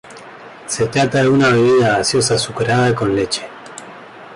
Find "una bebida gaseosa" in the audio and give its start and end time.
1.29-2.33